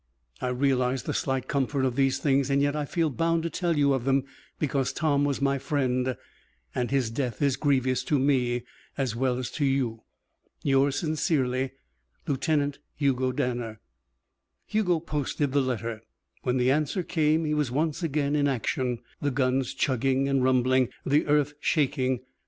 "I 0.41 0.47
realize 0.47 1.03
the 1.03 1.13
slight 1.13 1.47
comfort 1.47 1.83
of 1.83 1.95
these 1.95 2.17
things, 2.17 2.49
and 2.49 2.59
yet 2.59 2.75
I 2.75 2.85
feel 2.85 3.11
bound 3.11 3.43
to 3.43 3.51
tell 3.51 3.77
you 3.77 3.93
of 3.93 4.03
them, 4.03 4.23
because 4.57 4.91
Tom 4.91 5.25
was 5.25 5.39
my 5.43 5.59
friend, 5.59 6.17
and 6.73 6.89
his 6.89 7.11
death 7.11 7.39
is 7.39 7.55
grievous 7.55 8.03
to 8.05 8.17
me 8.17 8.63
as 8.97 9.15
well 9.15 9.37
as 9.37 9.51
to 9.51 9.63
you. 9.63 10.01
"Yours 10.63 10.95
sincerely, 10.95 11.73
"(LIEUTENANT) 12.25 12.79
HUGO 12.95 13.31
DANNER" 13.31 13.79
Hugo 14.65 14.99
posted 14.99 15.51
the 15.51 15.61
letter. 15.61 16.01
When 16.41 16.57
the 16.57 16.71
answer 16.71 17.03
came, 17.03 17.45
he 17.45 17.53
was 17.53 17.69
once 17.69 18.01
again 18.01 18.35
in 18.35 18.47
action, 18.47 19.01
the 19.21 19.29
guns 19.29 19.71
chugging 19.71 20.27
and 20.27 20.43
rumbling, 20.43 20.89
the 21.05 21.27
earth 21.27 21.53
shaking. 21.59 22.21